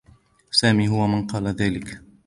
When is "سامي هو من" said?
0.51-1.27